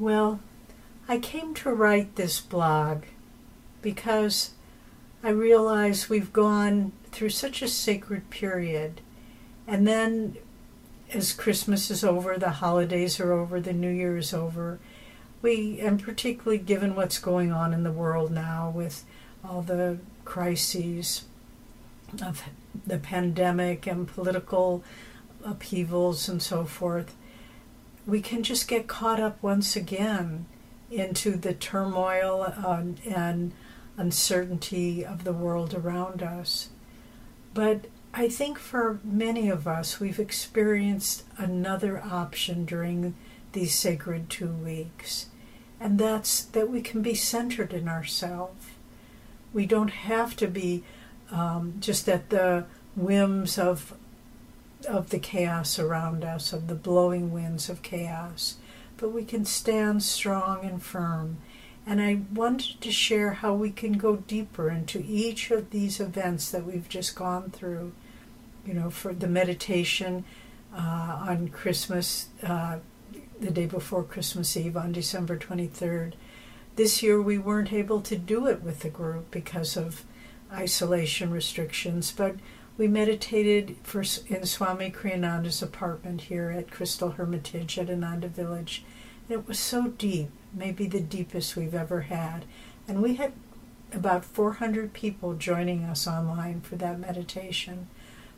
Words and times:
Well, 0.00 0.40
I 1.10 1.18
came 1.18 1.52
to 1.56 1.74
write 1.74 2.16
this 2.16 2.40
blog 2.40 3.02
because 3.82 4.52
I 5.22 5.28
realize 5.28 6.08
we've 6.08 6.32
gone 6.32 6.92
through 7.12 7.28
such 7.28 7.60
a 7.60 7.68
sacred 7.68 8.30
period. 8.30 9.02
And 9.66 9.86
then, 9.86 10.38
as 11.12 11.34
Christmas 11.34 11.90
is 11.90 12.02
over, 12.02 12.38
the 12.38 12.48
holidays 12.48 13.20
are 13.20 13.32
over, 13.32 13.60
the 13.60 13.74
New 13.74 13.90
Year 13.90 14.16
is 14.16 14.32
over, 14.32 14.78
we, 15.42 15.78
and 15.80 16.02
particularly 16.02 16.56
given 16.56 16.96
what's 16.96 17.18
going 17.18 17.52
on 17.52 17.74
in 17.74 17.82
the 17.82 17.92
world 17.92 18.30
now 18.30 18.72
with 18.74 19.04
all 19.44 19.60
the 19.60 19.98
crises 20.24 21.24
of 22.22 22.42
the 22.86 22.98
pandemic 22.98 23.86
and 23.86 24.08
political 24.08 24.82
upheavals 25.44 26.26
and 26.26 26.42
so 26.42 26.64
forth, 26.64 27.14
we 28.06 28.20
can 28.20 28.42
just 28.42 28.68
get 28.68 28.88
caught 28.88 29.20
up 29.20 29.42
once 29.42 29.76
again 29.76 30.46
into 30.90 31.36
the 31.36 31.54
turmoil 31.54 32.52
uh, 32.56 32.82
and 33.06 33.52
uncertainty 33.96 35.04
of 35.04 35.24
the 35.24 35.32
world 35.32 35.74
around 35.74 36.22
us. 36.22 36.70
But 37.54 37.86
I 38.12 38.28
think 38.28 38.58
for 38.58 38.98
many 39.04 39.48
of 39.48 39.68
us, 39.68 40.00
we've 40.00 40.18
experienced 40.18 41.24
another 41.36 42.02
option 42.02 42.64
during 42.64 43.14
these 43.52 43.74
sacred 43.74 44.30
two 44.30 44.52
weeks, 44.52 45.26
and 45.78 45.98
that's 45.98 46.42
that 46.42 46.68
we 46.68 46.80
can 46.80 47.02
be 47.02 47.14
centered 47.14 47.72
in 47.72 47.88
ourselves. 47.88 48.66
We 49.52 49.66
don't 49.66 49.90
have 49.90 50.36
to 50.36 50.46
be 50.46 50.82
um, 51.30 51.74
just 51.80 52.08
at 52.08 52.30
the 52.30 52.64
whims 52.96 53.58
of 53.58 53.94
of 54.88 55.10
the 55.10 55.18
chaos 55.18 55.78
around 55.78 56.24
us, 56.24 56.52
of 56.52 56.68
the 56.68 56.74
blowing 56.74 57.32
winds 57.32 57.68
of 57.68 57.82
chaos, 57.82 58.56
but 58.96 59.10
we 59.10 59.24
can 59.24 59.44
stand 59.44 60.02
strong 60.02 60.64
and 60.64 60.82
firm. 60.82 61.38
And 61.86 62.00
I 62.00 62.20
wanted 62.32 62.80
to 62.80 62.92
share 62.92 63.32
how 63.34 63.54
we 63.54 63.70
can 63.70 63.94
go 63.94 64.16
deeper 64.16 64.70
into 64.70 65.02
each 65.06 65.50
of 65.50 65.70
these 65.70 65.98
events 65.98 66.50
that 66.50 66.66
we've 66.66 66.88
just 66.88 67.16
gone 67.16 67.50
through. 67.50 67.92
You 68.66 68.74
know, 68.74 68.90
for 68.90 69.14
the 69.14 69.26
meditation 69.26 70.24
uh, 70.76 71.24
on 71.28 71.48
Christmas, 71.48 72.28
uh, 72.42 72.78
the 73.40 73.50
day 73.50 73.66
before 73.66 74.04
Christmas 74.04 74.56
Eve 74.56 74.76
on 74.76 74.92
December 74.92 75.38
23rd. 75.38 76.12
This 76.76 77.02
year 77.02 77.20
we 77.20 77.38
weren't 77.38 77.72
able 77.72 78.00
to 78.02 78.16
do 78.16 78.46
it 78.46 78.62
with 78.62 78.80
the 78.80 78.90
group 78.90 79.30
because 79.30 79.76
of 79.76 80.04
isolation 80.52 81.30
restrictions, 81.30 82.12
but 82.12 82.36
we 82.80 82.88
meditated 82.88 83.76
for, 83.82 84.02
in 84.28 84.46
Swami 84.46 84.90
Kriyananda's 84.90 85.60
apartment 85.60 86.22
here 86.22 86.48
at 86.48 86.70
Crystal 86.70 87.10
Hermitage 87.10 87.78
at 87.78 87.90
Ananda 87.90 88.26
Village. 88.26 88.82
And 89.28 89.38
it 89.38 89.46
was 89.46 89.58
so 89.58 89.88
deep, 89.88 90.30
maybe 90.54 90.86
the 90.86 91.02
deepest 91.02 91.56
we've 91.56 91.74
ever 91.74 92.00
had. 92.00 92.46
And 92.88 93.02
we 93.02 93.16
had 93.16 93.34
about 93.92 94.24
400 94.24 94.94
people 94.94 95.34
joining 95.34 95.84
us 95.84 96.08
online 96.08 96.62
for 96.62 96.76
that 96.76 96.98
meditation. 96.98 97.88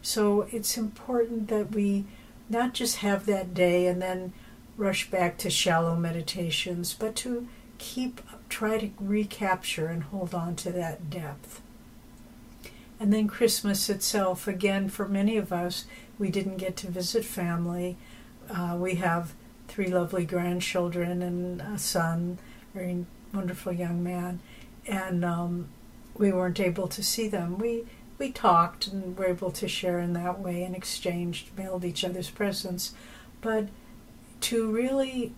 So 0.03 0.49
it's 0.51 0.77
important 0.77 1.47
that 1.47 1.71
we 1.71 2.07
not 2.49 2.75
just 2.75 2.97
have 2.97 3.27
that 3.27 3.55
day 3.55 3.87
and 3.87 4.03
then 4.03 4.33
rush 4.77 5.09
back 5.09 5.39
to 5.39 5.51
shallow 5.51 5.95
meditations, 5.95 6.95
but 6.95 7.15
to 7.15 7.47
keep, 7.79 8.21
try 8.49 8.79
to 8.79 8.91
recapture 8.99 9.87
and 9.87 10.03
hold 10.03 10.35
on 10.35 10.57
to 10.57 10.73
that 10.73 11.11
depth. 11.11 11.61
And 13.03 13.13
then 13.13 13.27
Christmas 13.27 13.91
itself, 13.91 14.47
again, 14.47 14.89
for 14.89 15.09
many 15.09 15.37
of 15.37 15.53
us, 15.53 15.87
we 16.21 16.31
didn't 16.31 16.59
get 16.59 16.77
to 16.77 16.87
visit 16.89 17.25
family. 17.25 17.97
Uh, 18.49 18.77
we 18.79 18.95
have 18.95 19.33
three 19.67 19.89
lovely 19.89 20.25
grandchildren 20.25 21.21
and 21.21 21.61
a 21.63 21.79
son, 21.79 22.39
very 22.73 23.05
wonderful 23.35 23.73
young 23.73 24.05
man, 24.05 24.39
and 24.87 25.25
um, 25.25 25.67
we 26.15 26.31
weren't 26.31 26.61
able 26.61 26.87
to 26.87 27.03
see 27.03 27.27
them. 27.27 27.59
We 27.59 27.87
we 28.19 28.31
talked 28.31 28.87
and 28.87 29.19
were 29.19 29.27
able 29.27 29.51
to 29.51 29.67
share 29.67 29.99
in 29.99 30.13
that 30.13 30.39
way 30.39 30.63
and 30.63 30.77
exchanged, 30.77 31.59
mailed 31.59 31.85
each 31.85 32.05
other's 32.05 32.31
presents, 32.31 32.95
but 33.41 33.67
to 34.43 34.71
really 34.71 35.33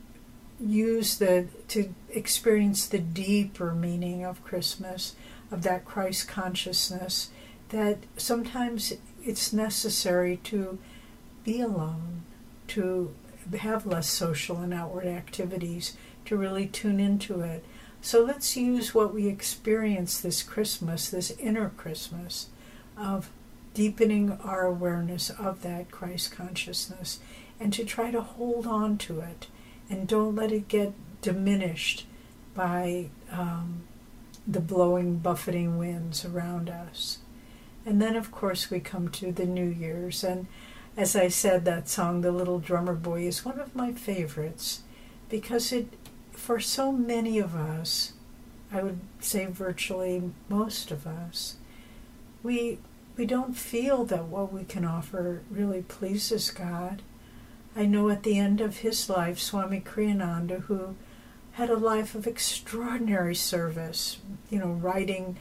use 0.60 1.16
the 1.16 1.46
to 1.68 1.94
experience 2.10 2.86
the 2.86 2.98
deeper 2.98 3.74
meaning 3.74 4.22
of 4.22 4.44
Christmas, 4.44 5.16
of 5.50 5.62
that 5.62 5.86
Christ 5.86 6.28
consciousness 6.28 7.30
that 7.70 7.98
sometimes 8.16 8.92
it's 9.24 9.52
necessary 9.52 10.38
to 10.44 10.78
be 11.44 11.60
alone, 11.60 12.22
to 12.68 13.14
have 13.58 13.86
less 13.86 14.08
social 14.08 14.58
and 14.58 14.72
outward 14.72 15.06
activities, 15.06 15.96
to 16.24 16.36
really 16.36 16.66
tune 16.66 17.00
into 17.00 17.40
it. 17.40 17.64
So 18.00 18.22
let's 18.22 18.56
use 18.56 18.94
what 18.94 19.14
we 19.14 19.28
experience 19.28 20.20
this 20.20 20.42
Christmas, 20.42 21.08
this 21.08 21.30
inner 21.38 21.70
Christmas, 21.70 22.48
of 22.96 23.30
deepening 23.72 24.32
our 24.32 24.66
awareness 24.66 25.30
of 25.30 25.62
that 25.62 25.90
Christ 25.90 26.32
consciousness 26.32 27.18
and 27.58 27.72
to 27.72 27.84
try 27.84 28.10
to 28.10 28.20
hold 28.20 28.66
on 28.66 28.98
to 28.98 29.20
it 29.20 29.48
and 29.90 30.06
don't 30.06 30.34
let 30.34 30.52
it 30.52 30.68
get 30.68 30.92
diminished 31.20 32.06
by 32.54 33.06
um, 33.30 33.82
the 34.46 34.60
blowing, 34.60 35.18
buffeting 35.18 35.78
winds 35.78 36.24
around 36.24 36.68
us. 36.68 37.18
And 37.86 38.00
then, 38.00 38.16
of 38.16 38.30
course, 38.30 38.70
we 38.70 38.80
come 38.80 39.08
to 39.10 39.30
the 39.30 39.46
New 39.46 39.68
Year's. 39.68 40.24
And 40.24 40.46
as 40.96 41.14
I 41.14 41.28
said, 41.28 41.64
that 41.64 41.88
song, 41.88 42.20
The 42.20 42.32
Little 42.32 42.58
Drummer 42.58 42.94
Boy, 42.94 43.22
is 43.22 43.44
one 43.44 43.60
of 43.60 43.74
my 43.74 43.92
favorites 43.92 44.80
because 45.28 45.72
it, 45.72 45.88
for 46.32 46.60
so 46.60 46.92
many 46.92 47.38
of 47.38 47.54
us, 47.54 48.12
I 48.72 48.82
would 48.82 49.00
say 49.20 49.46
virtually 49.46 50.30
most 50.48 50.90
of 50.90 51.06
us, 51.06 51.56
we, 52.42 52.78
we 53.16 53.26
don't 53.26 53.56
feel 53.56 54.04
that 54.04 54.26
what 54.26 54.52
we 54.52 54.64
can 54.64 54.84
offer 54.84 55.42
really 55.50 55.82
pleases 55.82 56.50
God. 56.50 57.02
I 57.76 57.86
know 57.86 58.08
at 58.08 58.22
the 58.22 58.38
end 58.38 58.60
of 58.60 58.78
his 58.78 59.08
life, 59.10 59.38
Swami 59.38 59.80
Kriyananda, 59.80 60.62
who 60.62 60.94
had 61.52 61.70
a 61.70 61.76
life 61.76 62.14
of 62.14 62.26
extraordinary 62.26 63.34
service, 63.34 64.18
you 64.50 64.58
know, 64.58 64.68
writing 64.68 65.36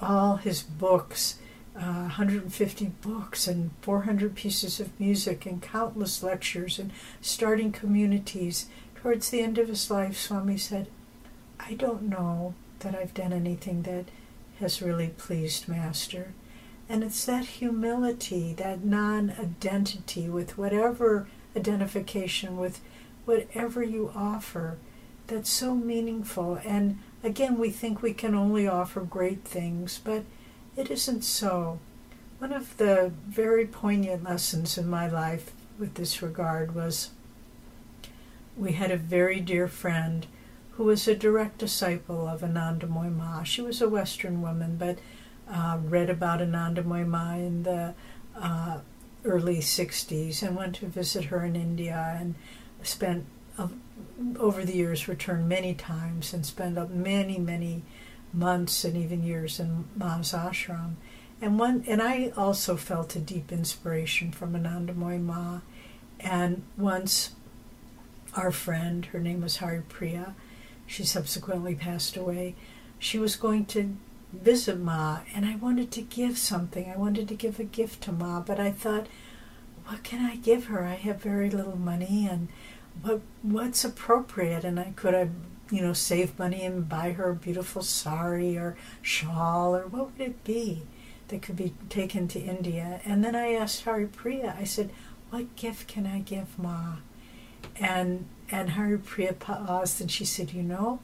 all 0.00 0.36
his 0.36 0.62
books 0.62 1.38
uh, 1.78 2.10
150 2.10 2.86
books 3.02 3.46
and 3.46 3.70
400 3.82 4.34
pieces 4.34 4.80
of 4.80 4.98
music 4.98 5.46
and 5.46 5.62
countless 5.62 6.22
lectures 6.22 6.78
and 6.78 6.90
starting 7.20 7.70
communities. 7.70 8.66
Towards 8.96 9.30
the 9.30 9.40
end 9.40 9.58
of 9.58 9.68
his 9.68 9.90
life, 9.90 10.18
Swami 10.18 10.58
said, 10.58 10.88
I 11.60 11.74
don't 11.74 12.04
know 12.04 12.54
that 12.80 12.96
I've 12.96 13.14
done 13.14 13.32
anything 13.32 13.82
that 13.82 14.06
has 14.58 14.82
really 14.82 15.08
pleased 15.08 15.68
Master. 15.68 16.32
And 16.88 17.04
it's 17.04 17.24
that 17.26 17.44
humility, 17.44 18.54
that 18.54 18.82
non 18.82 19.34
identity 19.38 20.28
with 20.28 20.58
whatever 20.58 21.28
identification, 21.54 22.56
with 22.56 22.80
whatever 23.24 23.82
you 23.82 24.10
offer, 24.16 24.78
that's 25.26 25.50
so 25.50 25.74
meaningful. 25.74 26.58
And 26.64 26.98
again, 27.22 27.58
we 27.58 27.70
think 27.70 28.02
we 28.02 28.14
can 28.14 28.34
only 28.34 28.66
offer 28.66 29.02
great 29.02 29.44
things, 29.44 30.00
but 30.02 30.24
it 30.78 30.90
isn't 30.92 31.22
so. 31.22 31.80
One 32.38 32.52
of 32.52 32.76
the 32.76 33.10
very 33.26 33.66
poignant 33.66 34.22
lessons 34.22 34.78
in 34.78 34.88
my 34.88 35.08
life 35.08 35.50
with 35.78 35.94
this 35.94 36.22
regard 36.22 36.74
was 36.74 37.10
we 38.56 38.72
had 38.72 38.92
a 38.92 38.96
very 38.96 39.40
dear 39.40 39.66
friend 39.66 40.26
who 40.72 40.84
was 40.84 41.08
a 41.08 41.16
direct 41.16 41.58
disciple 41.58 42.28
of 42.28 42.42
Anandamoy 42.42 43.14
Ma. 43.14 43.42
She 43.42 43.60
was 43.60 43.82
a 43.82 43.88
Western 43.88 44.40
woman, 44.40 44.76
but 44.76 44.98
uh, 45.52 45.78
read 45.82 46.08
about 46.08 46.40
Anandamoy 46.40 47.06
Ma 47.06 47.32
in 47.32 47.64
the 47.64 47.94
uh, 48.40 48.78
early 49.24 49.58
60s 49.58 50.42
and 50.44 50.56
went 50.56 50.76
to 50.76 50.86
visit 50.86 51.24
her 51.24 51.44
in 51.44 51.56
India 51.56 52.16
and 52.20 52.36
spent, 52.84 53.26
uh, 53.58 53.66
over 54.38 54.64
the 54.64 54.76
years, 54.76 55.08
returned 55.08 55.48
many 55.48 55.74
times 55.74 56.32
and 56.32 56.46
spent 56.46 56.94
many, 56.94 57.38
many 57.38 57.82
months 58.32 58.84
and 58.84 58.96
even 58.96 59.22
years 59.22 59.58
in 59.60 59.84
Ma's 59.96 60.32
ashram. 60.32 60.94
And 61.40 61.58
one, 61.58 61.84
and 61.86 62.02
I 62.02 62.32
also 62.36 62.76
felt 62.76 63.14
a 63.16 63.20
deep 63.20 63.52
inspiration 63.52 64.32
from 64.32 64.54
Anandamoy 64.54 65.22
Ma. 65.22 65.60
And 66.20 66.62
once, 66.76 67.30
our 68.34 68.50
friend, 68.50 69.06
her 69.06 69.20
name 69.20 69.42
was 69.42 69.58
Hari 69.58 69.82
Priya, 69.88 70.34
she 70.86 71.04
subsequently 71.04 71.74
passed 71.74 72.16
away. 72.16 72.54
She 72.98 73.18
was 73.18 73.36
going 73.36 73.66
to 73.66 73.96
visit 74.32 74.80
Ma, 74.80 75.20
and 75.34 75.46
I 75.46 75.56
wanted 75.56 75.90
to 75.92 76.02
give 76.02 76.38
something. 76.38 76.90
I 76.90 76.96
wanted 76.96 77.28
to 77.28 77.34
give 77.34 77.60
a 77.60 77.64
gift 77.64 78.02
to 78.04 78.12
Ma, 78.12 78.40
but 78.40 78.58
I 78.58 78.70
thought, 78.70 79.06
what 79.86 80.02
can 80.02 80.24
I 80.24 80.36
give 80.36 80.66
her? 80.66 80.84
I 80.84 80.94
have 80.94 81.22
very 81.22 81.50
little 81.50 81.78
money, 81.78 82.26
and 82.30 82.48
what 83.02 83.20
what's 83.42 83.84
appropriate? 83.84 84.64
And 84.64 84.80
I 84.80 84.92
could 84.96 85.14
have 85.14 85.30
you 85.70 85.82
know, 85.82 85.92
save 85.92 86.38
money 86.38 86.64
and 86.64 86.88
buy 86.88 87.12
her 87.12 87.30
a 87.30 87.34
beautiful 87.34 87.82
sari 87.82 88.56
or 88.56 88.76
shawl 89.02 89.74
or 89.76 89.86
what 89.86 90.12
would 90.12 90.20
it 90.20 90.44
be 90.44 90.82
that 91.28 91.42
could 91.42 91.56
be 91.56 91.74
taken 91.88 92.26
to 92.28 92.40
India? 92.40 93.00
And 93.04 93.24
then 93.24 93.36
I 93.36 93.52
asked 93.52 93.84
Hari 93.84 94.06
Priya, 94.06 94.56
I 94.58 94.64
said, 94.64 94.90
what 95.30 95.56
gift 95.56 95.88
can 95.88 96.06
I 96.06 96.20
give 96.20 96.58
Ma? 96.58 96.96
And 97.76 98.26
And 98.50 98.70
Haripriya 98.70 99.38
paused 99.38 100.00
and 100.00 100.10
she 100.10 100.24
said, 100.24 100.52
You 100.52 100.62
know, 100.62 101.00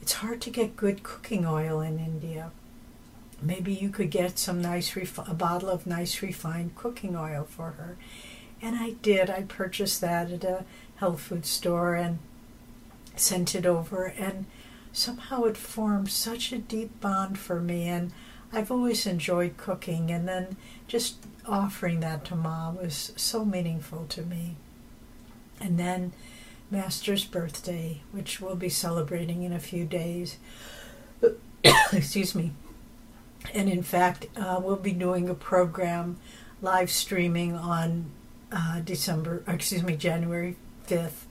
it's 0.00 0.14
hard 0.14 0.40
to 0.42 0.50
get 0.50 0.76
good 0.76 1.02
cooking 1.02 1.44
oil 1.44 1.80
in 1.80 1.98
India. 1.98 2.52
Maybe 3.42 3.72
you 3.72 3.88
could 3.88 4.10
get 4.10 4.38
some 4.38 4.60
nice, 4.60 4.94
a 4.96 5.34
bottle 5.34 5.70
of 5.70 5.86
nice 5.86 6.22
refined 6.22 6.76
cooking 6.76 7.16
oil 7.16 7.44
for 7.48 7.72
her. 7.72 7.96
And 8.62 8.76
I 8.76 8.90
did. 9.02 9.30
I 9.30 9.42
purchased 9.42 10.00
that 10.02 10.30
at 10.30 10.44
a 10.44 10.64
health 10.96 11.20
food 11.20 11.46
store 11.46 11.94
and 11.94 12.18
sent 13.16 13.54
it 13.54 13.66
over. 13.66 14.04
And 14.04 14.46
somehow 14.92 15.44
it 15.44 15.56
formed 15.56 16.10
such 16.10 16.52
a 16.52 16.58
deep 16.58 17.00
bond 17.00 17.38
for 17.38 17.60
me. 17.60 17.88
And 17.88 18.12
I've 18.52 18.70
always 18.70 19.06
enjoyed 19.06 19.56
cooking. 19.56 20.10
And 20.10 20.26
then 20.28 20.56
just 20.86 21.16
offering 21.46 22.00
that 22.00 22.24
to 22.26 22.36
mom 22.36 22.76
was 22.76 23.12
so 23.16 23.44
meaningful 23.44 24.06
to 24.10 24.22
me. 24.22 24.56
And 25.60 25.78
then 25.78 26.12
Master's 26.70 27.24
birthday, 27.24 28.02
which 28.12 28.40
we'll 28.40 28.56
be 28.56 28.68
celebrating 28.68 29.42
in 29.42 29.52
a 29.52 29.58
few 29.58 29.84
days. 29.84 30.38
Excuse 31.92 32.34
me. 32.34 32.52
And 33.54 33.68
in 33.68 33.82
fact, 33.82 34.26
uh, 34.36 34.60
we'll 34.62 34.76
be 34.76 34.92
doing 34.92 35.28
a 35.28 35.34
program 35.34 36.18
live 36.62 36.90
streaming 36.90 37.54
on 37.54 38.10
uh, 38.52 38.80
December, 38.80 39.42
excuse 39.46 39.82
me, 39.82 39.96
January 39.96 40.56
5th 40.86 41.24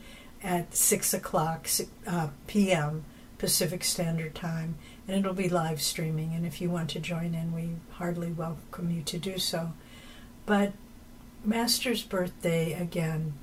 at 0.44 0.76
6 0.76 1.14
o'clock 1.14 1.68
uh, 2.08 2.30
p.m. 2.48 3.06
Pacific 3.38 3.84
Standard 3.84 4.36
Time. 4.36 4.76
And 5.08 5.18
it'll 5.18 5.34
be 5.34 5.50
live 5.50 5.82
streaming. 5.82 6.34
And 6.34 6.46
if 6.46 6.62
you 6.62 6.70
want 6.70 6.90
to 6.92 7.00
join 7.00 7.34
in, 7.34 7.54
we 7.54 7.72
hardly 7.92 8.32
welcome 8.32 8.92
you 8.92 9.02
to 9.04 9.18
do 9.18 9.38
so. 9.38 9.74
But 10.46 10.74
Master's 11.44 12.04
birthday, 12.04 12.74
again, 12.74 13.34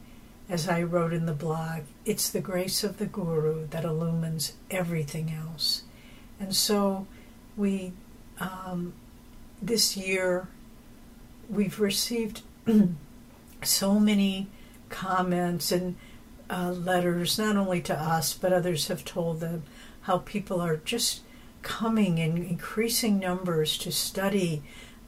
as 0.48 0.68
I 0.68 0.82
wrote 0.82 1.12
in 1.12 1.26
the 1.26 1.32
blog, 1.32 1.82
it's 2.04 2.28
the 2.28 2.40
grace 2.40 2.84
of 2.84 2.98
the 2.98 3.06
Guru 3.06 3.66
that 3.68 3.84
illumines 3.84 4.52
everything 4.70 5.30
else. 5.30 5.82
And 6.38 6.54
so 6.54 7.06
we, 7.56 7.92
um, 8.38 8.92
this 9.60 9.96
year, 9.96 10.48
we've 11.48 11.80
received 11.80 12.42
so 13.62 13.98
many 13.98 14.48
comments 14.88 15.72
and 15.72 15.96
uh, 16.48 16.72
letters, 16.72 17.38
not 17.38 17.56
only 17.56 17.80
to 17.82 17.94
us, 17.94 18.34
but 18.34 18.52
others 18.52 18.88
have 18.88 19.04
told 19.04 19.40
them 19.40 19.64
how 20.02 20.18
people 20.18 20.60
are 20.60 20.76
just 20.78 21.22
coming 21.62 22.18
in 22.18 22.38
increasing 22.38 23.18
numbers 23.18 23.76
to 23.78 23.90
study 23.90 24.62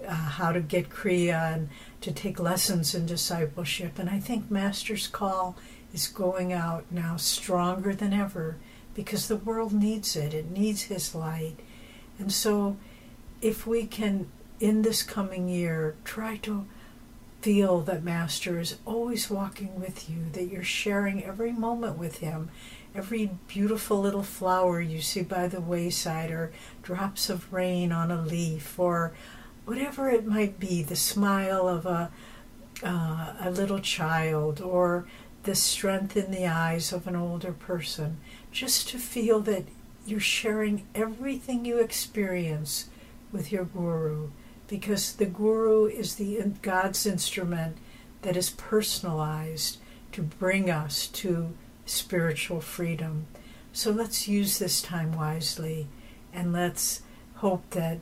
uh, 0.06 0.12
how 0.12 0.52
to 0.52 0.60
get 0.60 0.90
Kriya 0.90 1.54
and 1.54 1.68
to 2.00 2.12
take 2.12 2.38
lessons 2.38 2.94
in 2.94 3.06
discipleship. 3.06 3.98
And 3.98 4.08
I 4.08 4.20
think 4.20 4.50
Master's 4.50 5.06
Call 5.06 5.56
is 5.92 6.06
going 6.06 6.52
out 6.52 6.84
now 6.90 7.16
stronger 7.16 7.94
than 7.94 8.12
ever 8.12 8.56
because 8.94 9.28
the 9.28 9.36
world 9.36 9.72
needs 9.72 10.16
it. 10.16 10.34
It 10.34 10.50
needs 10.50 10.82
His 10.82 11.14
light. 11.14 11.56
And 12.18 12.32
so, 12.32 12.76
if 13.40 13.66
we 13.66 13.86
can, 13.86 14.28
in 14.58 14.82
this 14.82 15.02
coming 15.02 15.48
year, 15.48 15.94
try 16.04 16.36
to 16.38 16.66
feel 17.40 17.80
that 17.82 18.02
Master 18.02 18.58
is 18.58 18.76
always 18.84 19.30
walking 19.30 19.78
with 19.78 20.10
you, 20.10 20.16
that 20.32 20.48
you're 20.48 20.62
sharing 20.62 21.22
every 21.24 21.52
moment 21.52 21.96
with 21.96 22.18
Him, 22.18 22.50
every 22.94 23.30
beautiful 23.46 24.00
little 24.00 24.22
flower 24.22 24.80
you 24.80 25.00
see 25.00 25.22
by 25.22 25.46
the 25.46 25.60
wayside, 25.60 26.30
or 26.30 26.52
drops 26.82 27.30
of 27.30 27.52
rain 27.52 27.92
on 27.92 28.10
a 28.10 28.20
leaf, 28.20 28.78
or 28.78 29.12
whatever 29.64 30.08
it 30.08 30.26
might 30.26 30.58
be, 30.58 30.82
the 30.82 30.96
smile 30.96 31.68
of 31.68 31.86
a, 31.86 32.10
uh, 32.82 33.34
a 33.40 33.50
little 33.50 33.80
child 33.80 34.60
or 34.60 35.06
the 35.44 35.54
strength 35.54 36.16
in 36.16 36.30
the 36.30 36.46
eyes 36.46 36.92
of 36.92 37.06
an 37.06 37.16
older 37.16 37.52
person, 37.52 38.18
just 38.50 38.88
to 38.88 38.98
feel 38.98 39.40
that 39.40 39.64
you're 40.04 40.20
sharing 40.20 40.86
everything 40.94 41.64
you 41.64 41.78
experience 41.78 42.88
with 43.30 43.52
your 43.52 43.64
guru 43.64 44.30
because 44.68 45.14
the 45.14 45.26
guru 45.26 45.86
is 45.86 46.14
the 46.14 46.40
God's 46.62 47.06
instrument 47.06 47.78
that 48.22 48.36
is 48.36 48.50
personalized 48.50 49.78
to 50.12 50.22
bring 50.22 50.70
us 50.70 51.06
to 51.06 51.54
spiritual 51.86 52.60
freedom. 52.60 53.26
So 53.72 53.90
let's 53.90 54.28
use 54.28 54.58
this 54.58 54.82
time 54.82 55.12
wisely 55.12 55.86
and 56.32 56.52
let's 56.52 57.02
hope 57.36 57.70
that 57.70 57.98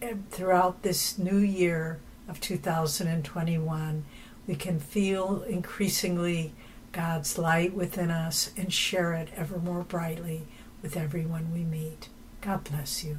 eh, 0.00 0.14
throughout 0.30 0.82
this 0.82 1.18
new 1.18 1.38
year 1.38 2.00
of 2.28 2.40
2021, 2.40 4.04
we 4.46 4.54
can 4.54 4.80
feel 4.80 5.42
increasingly 5.42 6.52
God's 6.92 7.36
light 7.36 7.74
within 7.74 8.10
us 8.10 8.50
and 8.56 8.72
share 8.72 9.12
it 9.12 9.28
ever 9.36 9.58
more 9.58 9.82
brightly 9.82 10.46
with 10.82 10.96
everyone 10.96 11.52
we 11.52 11.64
meet. 11.64 12.08
God 12.40 12.64
bless 12.64 13.04
you. 13.04 13.18